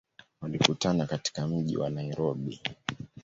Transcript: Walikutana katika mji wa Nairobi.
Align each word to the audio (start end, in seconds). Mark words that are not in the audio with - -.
Walikutana 0.41 1.05
katika 1.05 1.47
mji 1.47 1.77
wa 1.77 1.89
Nairobi. 1.89 2.61